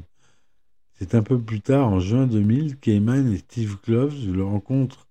[0.93, 5.09] C'est un peu plus tard, en juin 2000, qu'Eman et Steve Kloves le rencontrent,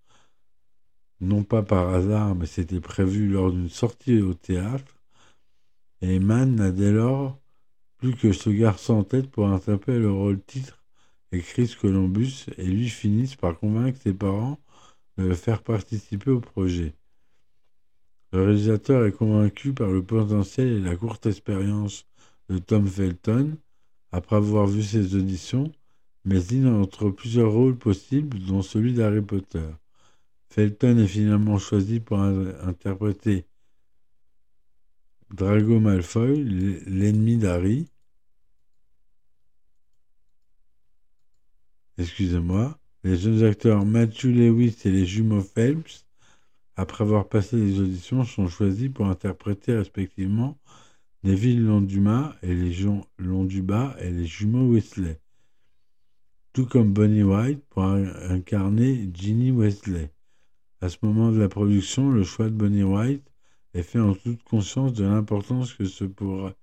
[1.20, 4.96] non pas par hasard, mais c'était prévu lors d'une sortie au théâtre.
[6.00, 7.38] Et Eman n'a dès lors
[8.04, 10.84] plus que ce garçon en tête pour interpréter le rôle titre
[11.32, 14.60] et Chris Columbus et lui finissent par convaincre ses parents
[15.16, 16.92] de le faire participer au projet.
[18.32, 22.04] Le réalisateur est convaincu par le potentiel et la courte expérience
[22.50, 23.56] de Tom Felton
[24.12, 25.72] après avoir vu ses auditions,
[26.26, 29.64] mais il entre plusieurs rôles possibles, dont celui d'Harry Potter.
[30.50, 33.46] Felton est finalement choisi pour interpréter
[35.30, 36.44] Drago Malfoy,
[36.86, 37.88] l'ennemi d'Harry.
[41.98, 42.78] Excusez-moi.
[43.04, 46.04] Les jeunes acteurs Matthew Lewis et les jumeaux Phelps
[46.76, 50.58] après avoir passé les auditions, sont choisis pour interpréter respectivement
[51.22, 55.20] Neville Londumas et les et les jumeaux Wesley,
[56.52, 60.10] tout comme Bonnie White pour incarner Ginny Wesley.
[60.80, 63.24] À ce moment de la production, le choix de Bonnie White
[63.72, 66.54] est fait en toute conscience de l'importance que ce pourra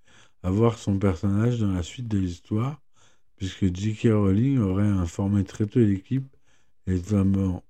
[0.43, 2.80] avoir son personnage dans la suite de l'histoire,
[3.41, 4.09] puisque J.K.
[4.13, 6.37] Rowling aurait informé très tôt l'équipe,
[6.85, 7.63] et notamment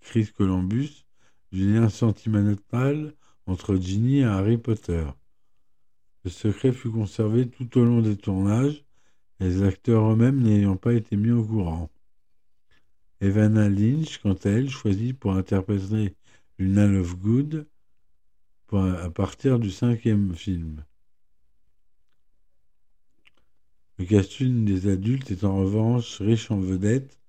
[0.00, 1.06] Chris Columbus,
[1.52, 3.14] du lien sentimental
[3.46, 5.04] entre Ginny et Harry Potter.
[6.24, 8.84] Le secret fut conservé tout au long des tournages,
[9.38, 11.88] les acteurs eux-mêmes n'ayant pas été mis au courant.
[13.20, 16.16] Evanna Lynch, quant à elle, choisit pour interpréter
[16.58, 17.68] Luna Lovegood
[18.72, 20.82] à partir du cinquième film.
[24.02, 27.20] Le casting des adultes est en revanche riche en vedettes,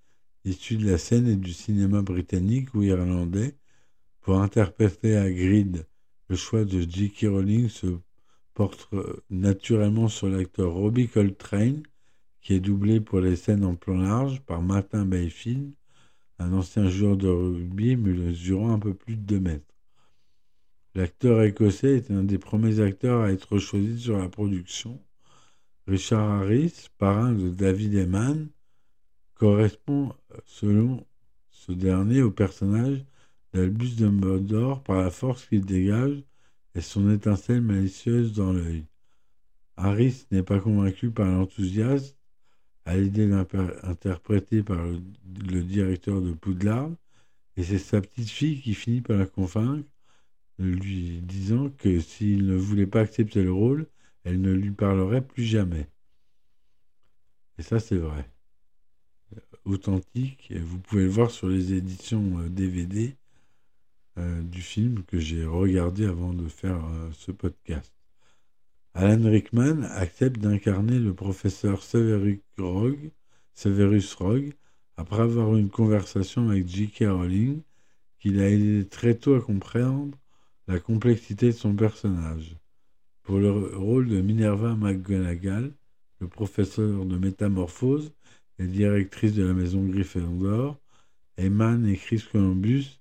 [0.43, 3.55] issus de la scène et du cinéma britannique ou irlandais,
[4.21, 5.85] pour interpréter à Grid,
[6.29, 7.27] le choix de J.K.
[7.27, 7.99] Rowling se
[8.55, 8.89] porte
[9.29, 11.83] naturellement sur l'acteur Robbie Coltrane,
[12.41, 15.73] qui est doublé pour les scènes en plan large par Martin Bayfield,
[16.39, 19.75] un ancien joueur de rugby mesurant un peu plus de 2 mètres.
[20.95, 24.99] L'acteur écossais est un des premiers acteurs à être choisi sur la production.
[25.87, 28.47] Richard Harris, parrain de David Eman,
[29.35, 30.13] correspond,
[30.45, 31.05] selon
[31.49, 33.03] ce dernier, au personnage
[33.53, 36.23] L'Albus Dumbledore par la force qu'il dégage
[36.73, 38.85] et son étincelle malicieuse dans l'œil.
[39.75, 42.15] Harris n'est pas convaincu par l'enthousiasme
[42.85, 43.31] à l'idée
[43.83, 44.99] interprétée par le,
[45.51, 46.89] le, directeur de Poudlard,
[47.55, 49.87] et c'est sa petite fille qui finit par la convaincre,
[50.59, 53.87] lui disant que s'il ne voulait pas accepter le rôle,
[54.23, 55.87] elle ne lui parlerait plus jamais.
[57.57, 58.29] Et ça, c'est vrai.
[59.65, 63.15] Authentique, et vous pouvez le voir sur les éditions DVD
[64.17, 67.93] euh, euh, du film que j'ai regardé avant de faire euh, ce podcast.
[68.93, 73.11] Alan Rickman accepte d'incarner le professeur Severus Rogue,
[73.55, 74.53] Severus Rogue
[74.97, 77.05] après avoir eu une conversation avec J.K.
[77.07, 77.63] Rowling
[78.19, 80.15] qu'il a aidé très tôt à comprendre
[80.67, 82.55] la complexité de son personnage.
[83.23, 85.73] Pour le rôle de Minerva McGonagall,
[86.19, 88.11] le professeur de métamorphose
[88.59, 90.77] et directrice de la maison Gryffondor,
[91.37, 92.99] Eman et Chris Columbus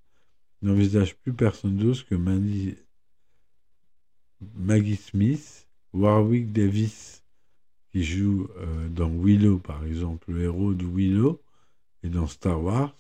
[0.63, 2.77] n'envisagent plus personne d'autre que Maggie
[4.97, 7.25] Smith, Warwick Davis,
[7.91, 11.43] qui joue euh, dans Willow par exemple, le héros de Willow,
[12.05, 12.95] et dans Star Wars,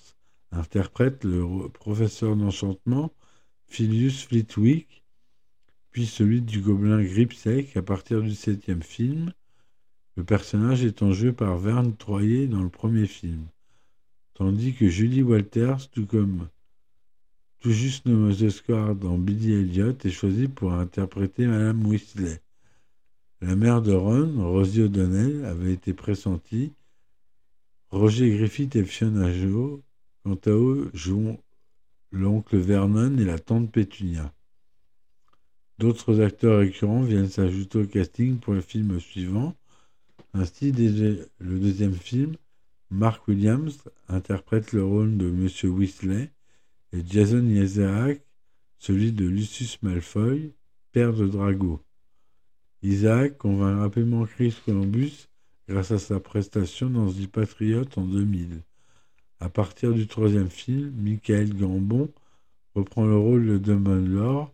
[0.51, 3.13] interprète le professeur d'enchantement
[3.67, 5.02] Philius Flitwick,
[5.93, 9.33] puis celui du gobelin Gripsec à partir du septième film,
[10.17, 13.47] le personnage étant joué par Verne Troyer dans le premier film,
[14.35, 16.49] tandis que Julie Walters, tout comme
[17.61, 22.41] tout juste nommée Oscar dans Billy Elliot, est choisie pour interpréter Madame Weasley.
[23.41, 26.73] La mère de Ron, Rosie O'Donnell, avait été pressentie
[27.91, 29.81] Roger Griffith et Fiona Joe,
[30.25, 31.39] quant à eux, jouent
[32.11, 34.33] l'oncle Vernon et la tante Pétunia.
[35.79, 39.55] D'autres acteurs récurrents viennent s'ajouter au casting pour le film suivant.
[40.35, 40.89] Ainsi, dès
[41.39, 42.37] le deuxième film,
[42.91, 46.31] Mark Williams interprète le rôle de Monsieur Weasley
[46.93, 48.23] et Jason Isaac
[48.83, 50.53] celui de Lucius Malfoy,
[50.91, 51.81] père de Drago.
[52.83, 55.29] Isaac convainc rapidement Chris Columbus
[55.69, 58.61] grâce à sa prestation dans The Patriot en 2000.
[59.39, 62.11] À partir du troisième film, Michael Gambon
[62.75, 64.53] reprend le rôle de Dumbledore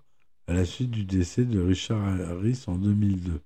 [0.48, 3.42] à la suite du décès de Richard Harris en 2002.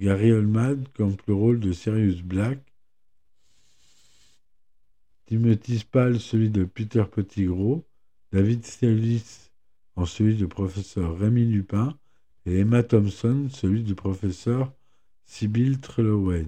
[0.00, 2.60] Gary Oldman campe le rôle de Sirius Black.
[5.26, 7.82] Timothy Spall celui de Peter Pettigrew.
[8.30, 9.50] David Stellis
[9.96, 11.98] en celui de professeur Rémi Lupin.
[12.46, 14.72] Et Emma Thompson celui du professeur
[15.24, 16.46] Sybil Trelawney.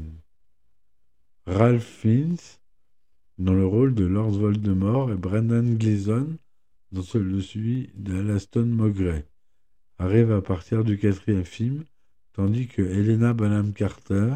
[1.44, 2.36] Ralph Fiennes
[3.36, 6.36] dans le rôle de Lord Voldemort et Brendan Gleeson
[6.92, 9.24] dans celui d'Alaston Mowgray
[10.02, 11.84] arrive à partir du quatrième film,
[12.32, 14.34] tandis que Helena Bonham Carter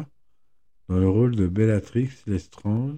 [0.87, 2.95] dans le rôle de Bellatrix Lestrange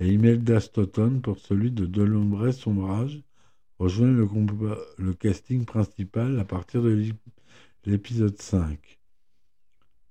[0.00, 3.22] et Imelda Stoughton pour celui de De l'ombre sombrage
[3.78, 4.26] rejoignent
[4.96, 7.04] le, casting principal à partir de
[7.84, 8.98] l'épisode 5.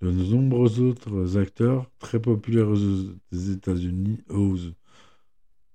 [0.01, 4.57] De nombreux autres acteurs très populaires aux États-Unis, aux,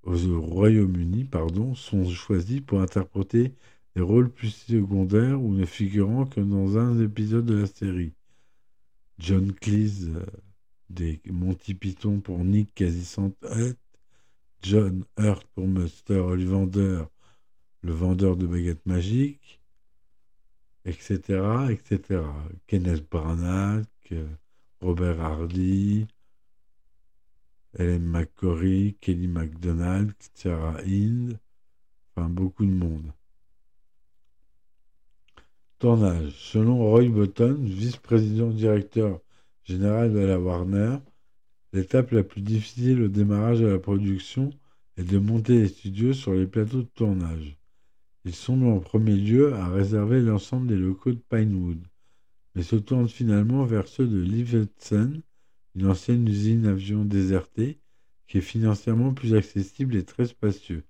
[0.04, 3.52] Royaume-Uni, pardon, sont choisis pour interpréter
[3.96, 8.12] des rôles plus secondaires ou ne figurant que dans un épisode de la série.
[9.18, 10.24] John Cleese euh,
[10.88, 13.16] des Monty Python pour Nick quasi
[14.62, 16.18] John Hurt pour Mr.
[16.18, 17.04] Ollivander,
[17.82, 19.60] le vendeur de baguettes magiques,
[20.84, 22.22] etc., etc.
[22.66, 23.86] Kenneth Branagh,
[24.80, 26.06] Robert Hardy,
[27.78, 31.38] Helen McCory, Kelly MacDonald, Sarah Hind,
[32.16, 33.12] enfin beaucoup de monde.
[35.80, 36.32] Tournage.
[36.36, 39.18] Selon Roy Button, vice-président directeur
[39.64, 40.98] général de la Warner,
[41.72, 44.50] l'étape la plus difficile au démarrage de la production
[44.98, 47.56] est de monter les studios sur les plateaux de tournage.
[48.26, 51.80] Ils sont en premier lieu à réserver l'ensemble des locaux de Pinewood
[52.54, 55.22] mais se tourne finalement vers ceux de Livetsen,
[55.76, 57.78] une ancienne usine avion désertée,
[58.26, 60.84] qui est financièrement plus accessible et très spacieux.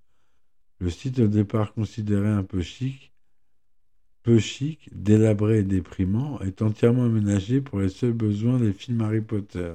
[0.79, 3.10] Le site au départ considéré un peu chic,
[4.23, 9.21] peu chic, délabré et déprimant, est entièrement aménagé pour les seuls besoins des films Harry
[9.21, 9.73] Potter.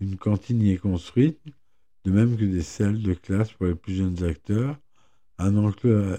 [0.00, 1.40] Une cantine y est construite,
[2.04, 4.78] de même que des salles de classe pour les plus jeunes acteurs,
[5.38, 6.16] un enclos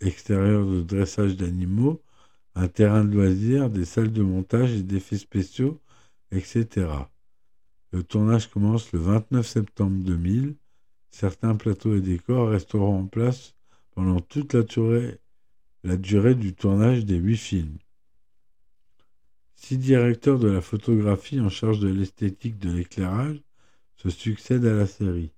[0.00, 2.02] extérieur de dressage d'animaux,
[2.54, 5.80] un terrain de loisirs, des salles de montage et d'effets spéciaux,
[6.30, 6.88] etc.
[7.92, 10.56] Le tournage commence le 29 septembre 2000.
[11.10, 13.54] Certains plateaux et décors resteront en place
[13.94, 15.18] pendant toute la durée,
[15.82, 17.78] la durée du tournage des huit films.
[19.54, 23.40] Six directeurs de la photographie en charge de l'esthétique de l'éclairage
[23.96, 25.32] se succèdent à la série.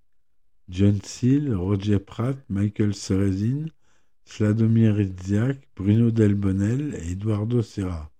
[0.68, 3.66] John Seal, Roger Pratt, Michael Serezin,
[4.24, 8.10] Sladomir Rizziak, Bruno Delbonnel et Eduardo Serra.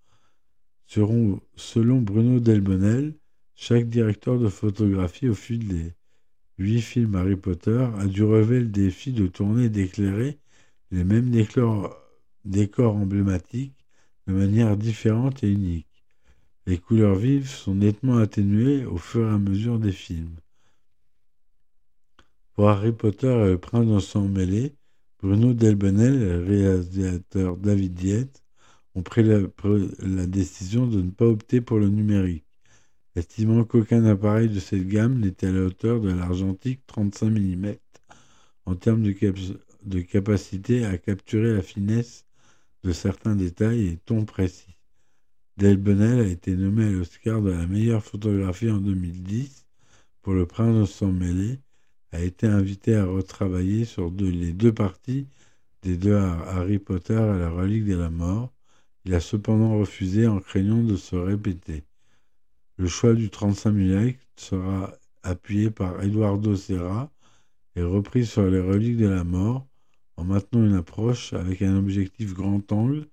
[0.87, 3.15] Seront, selon Bruno Delbonnel,
[3.55, 5.95] chaque directeur de photographie au fil des
[6.59, 10.39] huit films Harry Potter, a dû relever le défi de tourner et d'éclairer
[10.91, 12.02] les mêmes décors,
[12.45, 13.85] décors emblématiques
[14.27, 16.05] de manière différente et unique.
[16.67, 20.37] Les couleurs vives sont nettement atténuées au fur et à mesure des films.
[22.55, 24.75] Pour Harry Potter et le prince dans son mêlé,
[25.21, 28.43] Bruno Delbenel et le réalisateur David Dietz
[28.95, 32.45] ont pris la, décision de ne pas opter pour le numérique,
[33.17, 37.75] estimant qu'aucun appareil de cette gamme n'était à la hauteur de l'argentique 35 mm
[38.67, 42.27] en termes de capacité à capturer la finesse
[42.85, 44.77] de certains détails et tons précis.
[45.57, 49.67] Delbenel a été nommé à l'Oscar de la meilleure photographie en 2010
[50.23, 51.59] pour Le Prince sans mêlée,
[52.13, 55.27] a été invité à retravailler sur les deux parties
[55.83, 58.53] des deux Harry Potter à la relique de la mort.
[59.05, 61.83] Il a cependant refusé en craignant de se répéter.
[62.77, 64.93] Le choix du 35 mm sera
[65.25, 67.11] appuyé par Eduardo Serra
[67.75, 69.67] et repris sur les reliques de la mort
[70.17, 73.07] en maintenant une approche avec un objectif grand angle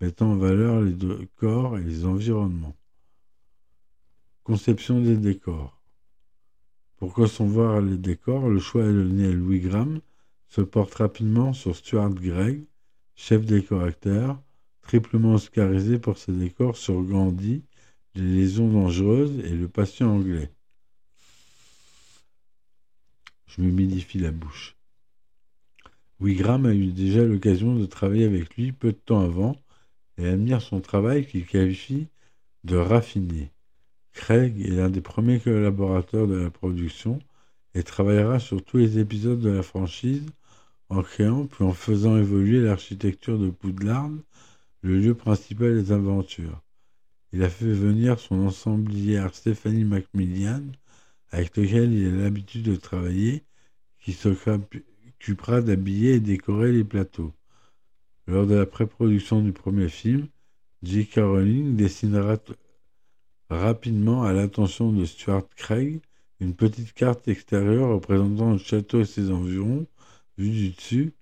[0.00, 2.76] mettant en valeur les décors et les environnements.
[4.42, 5.80] Conception des décors.
[6.96, 10.00] Pour concevoir les décors, le choix est donné à Louis Graham,
[10.48, 12.64] se porte rapidement sur Stuart Gregg,
[13.14, 14.40] chef décorateur,
[14.82, 17.64] triplement oscarisé pour ses décors sur Gandhi,
[18.14, 20.50] les lésions dangereuses et le patient anglais.
[23.46, 24.75] Je me la bouche.
[26.18, 29.56] Wigram a eu déjà l'occasion de travailler avec lui peu de temps avant
[30.16, 32.08] et admire son travail qu'il qualifie
[32.64, 33.50] de raffiné.
[34.12, 37.18] Craig est l'un des premiers collaborateurs de la production
[37.74, 40.24] et travaillera sur tous les épisodes de la franchise
[40.88, 44.10] en créant puis en faisant évoluer l'architecture de Poudlard,
[44.80, 46.62] le lieu principal des aventures.
[47.32, 50.62] Il a fait venir son ensemblière Stéphanie Macmillan,
[51.30, 53.44] avec lequel il a l'habitude de travailler,
[54.00, 54.12] qui
[55.34, 57.32] d'habiller et décorer les plateaux.
[58.26, 60.28] Lors de la pré-production du premier film,
[60.82, 61.08] J.
[61.16, 62.36] Rowling dessinera
[63.48, 66.00] rapidement à l'attention de Stuart Craig
[66.40, 69.86] une petite carte extérieure représentant le château et ses environs,
[70.36, 71.12] vue du dessus,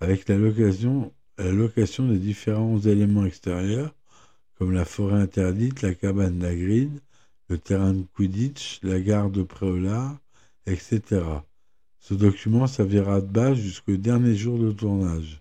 [0.00, 3.94] avec la location, la location des différents éléments extérieurs,
[4.54, 7.00] comme la forêt interdite, la cabane d'Agrid,
[7.48, 10.18] le terrain de Quidditch, la gare de Préolard,
[10.66, 11.22] etc.
[12.00, 15.40] Ce document servira de base jusqu'au dernier jour de tournage.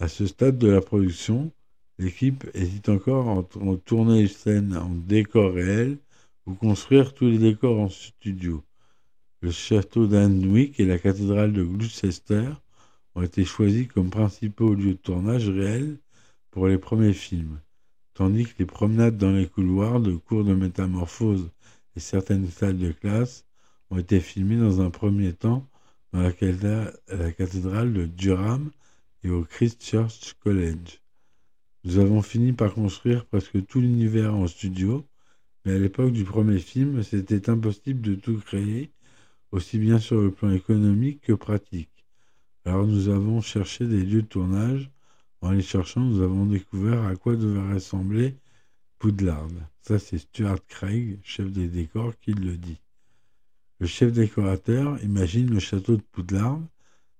[0.00, 1.52] À ce stade de la production,
[1.98, 5.98] l'équipe hésite encore entre tourner les scènes en décor réel
[6.46, 8.64] ou construire tous les décors en studio.
[9.40, 12.48] Le château d'Anwick et la cathédrale de Gloucester
[13.14, 15.98] ont été choisis comme principaux lieux de tournage réels
[16.50, 17.60] pour les premiers films
[18.14, 21.50] tandis que les promenades dans les couloirs de cours de métamorphose
[21.96, 23.44] et certaines salles de classe
[23.92, 25.68] ont été filmées dans un premier temps
[26.14, 28.70] dans la, cathédrale de Durham
[29.22, 31.02] et au Christ Church College.
[31.84, 35.06] Nous avons fini par construire presque tout l'univers en studio,
[35.64, 38.90] mais à l'époque du premier film, c'était impossible de tout créer,
[39.50, 42.06] aussi bien sur le plan économique que pratique.
[42.64, 44.90] Alors nous avons cherché des lieux de tournage
[45.42, 48.36] en les cherchant, nous avons découvert à quoi devait ressembler
[48.98, 49.48] Poudlard.
[49.82, 52.80] Ça, c'est Stuart Craig, chef des décors, qui le dit.
[53.82, 56.60] Le chef décorateur imagine le château de Poudlard,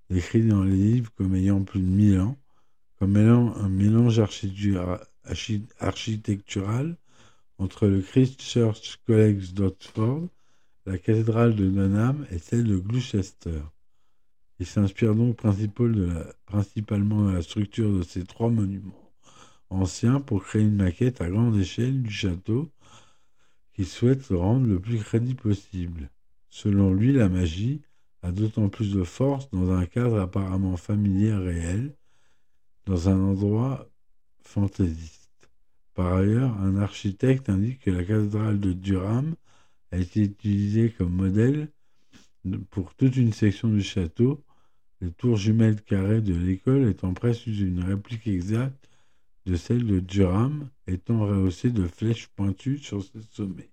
[0.09, 2.39] décrit dans les livres comme ayant plus de 1000 ans,
[3.01, 4.23] comme un mélange
[5.81, 6.97] architectural
[7.59, 10.29] entre le Christ Church College d'Oxford,
[10.87, 13.63] la cathédrale de Dunham et celle de Gloucester.
[14.61, 19.11] Il s'inspire donc principalement de la structure de ces trois monuments
[19.69, 22.71] anciens pour créer une maquette à grande échelle du château
[23.75, 26.09] qu'il souhaite rendre le plus crédible possible.
[26.55, 27.81] Selon lui, la magie
[28.21, 31.97] a d'autant plus de force dans un cadre apparemment familier réel,
[32.85, 33.89] dans un endroit
[34.43, 35.51] fantaisiste.
[35.95, 39.35] Par ailleurs, un architecte indique que la cathédrale de Durham
[39.93, 41.73] a été utilisée comme modèle
[42.69, 44.45] pour toute une section du château
[45.01, 48.91] les tours jumelles carrées de l'école étant presque une réplique exacte
[49.47, 53.72] de celle de Durham, étant rehaussée de flèches pointues sur ses sommets.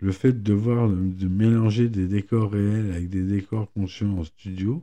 [0.00, 4.82] Le fait de devoir de mélanger des décors réels avec des décors conçus en studio,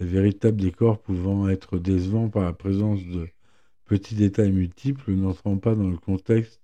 [0.00, 3.28] les véritables décors pouvant être décevants par la présence de
[3.84, 6.62] petits détails multiples n'entrant pas dans le contexte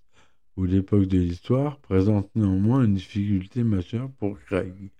[0.56, 4.90] ou l'époque de l'histoire, présente néanmoins une difficulté majeure pour Craig.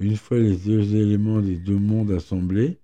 [0.00, 2.80] Une fois les deux éléments des deux mondes assemblés,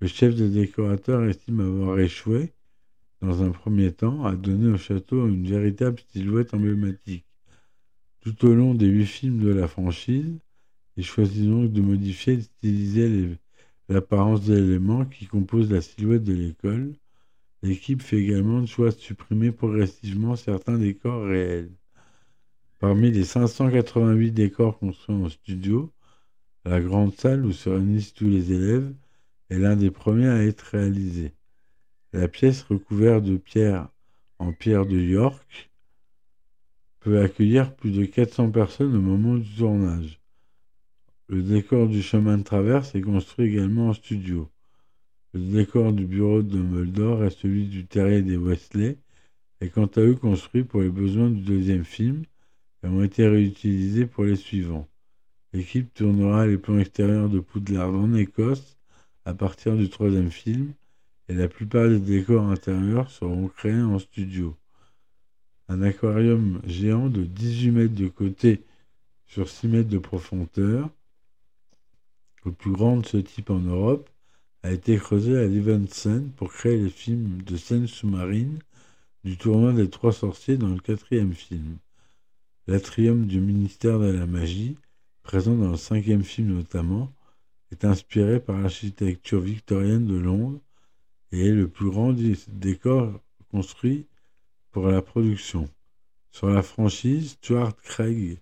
[0.00, 2.52] le chef des décorateurs estime avoir échoué,
[3.20, 7.23] dans un premier temps, à donner au château une véritable silhouette emblématique.
[8.24, 10.38] Tout au long des huit films de la franchise,
[10.96, 13.36] il choisit donc de modifier et de styliser
[13.90, 16.94] l'apparence des éléments qui composent la silhouette de l'école.
[17.62, 21.70] L'équipe fait également le choix de supprimer progressivement certains décors réels.
[22.78, 25.92] Parmi les 588 décors construits en studio,
[26.64, 28.90] la grande salle où se réunissent tous les élèves
[29.50, 31.34] est l'un des premiers à être réalisé.
[32.14, 33.90] La pièce recouverte de pierre
[34.38, 35.70] en pierre de York
[37.04, 40.22] peut accueillir plus de 400 personnes au moment du tournage.
[41.28, 44.48] Le décor du chemin de traverse est construit également en studio.
[45.34, 48.96] Le décor du bureau de Dumbledore et celui du terrier des Wesley
[49.60, 52.22] est quant à eux construit pour les besoins du deuxième film
[52.82, 54.88] et ont été réutilisés pour les suivants.
[55.52, 58.78] L'équipe tournera les plans extérieurs de Poudlard en Écosse
[59.26, 60.72] à partir du troisième film
[61.28, 64.56] et la plupart des décors intérieurs seront créés en studio.
[65.68, 68.62] Un aquarium géant de 18 mètres de côté
[69.26, 70.90] sur 6 mètres de profondeur,
[72.44, 74.10] le plus grand de ce type en Europe,
[74.62, 78.58] a été creusé à Levensen pour créer les films de scène sous-marine
[79.24, 81.78] du tournoi des Trois Sorciers dans le quatrième film.
[82.66, 84.76] L'atrium du ministère de la Magie,
[85.22, 87.12] présent dans le cinquième film notamment,
[87.72, 90.60] est inspiré par l'architecture victorienne de Londres
[91.32, 92.14] et est le plus grand
[92.48, 94.06] décor construit
[94.74, 95.70] pour la production.
[96.32, 98.40] Sur la franchise, Stuart Craig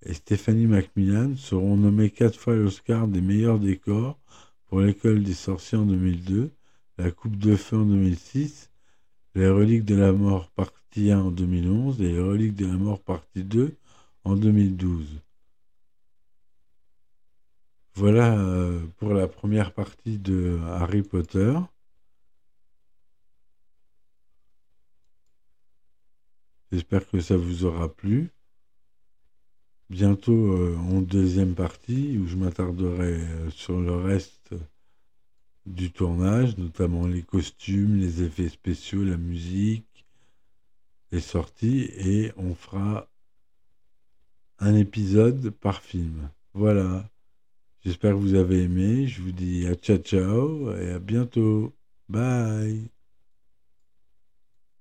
[0.00, 4.18] et Stephanie Macmillan seront nommés quatre fois l'Oscar des meilleurs décors
[4.64, 6.50] pour l'école des sorciers en 2002,
[6.96, 8.70] la Coupe de Feu en 2006,
[9.34, 13.02] les Reliques de la Mort partie 1 en 2011 et les Reliques de la Mort
[13.02, 13.76] partie 2
[14.24, 15.20] en 2012.
[17.96, 21.52] Voilà euh, pour la première partie de Harry Potter.
[26.74, 28.32] J'espère que ça vous aura plu.
[29.90, 34.56] Bientôt euh, en deuxième partie où je m'attarderai euh, sur le reste
[35.66, 40.04] du tournage, notamment les costumes, les effets spéciaux, la musique,
[41.12, 43.08] les sorties, et on fera
[44.58, 46.28] un épisode par film.
[46.54, 47.08] Voilà.
[47.84, 49.06] J'espère que vous avez aimé.
[49.06, 51.72] Je vous dis à ciao ciao et à bientôt.
[52.08, 52.93] Bye.